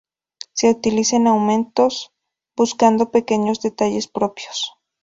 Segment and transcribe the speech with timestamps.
[0.53, 2.11] Se utilizan aumentos
[2.57, 4.73] buscando pequeños detalles propios.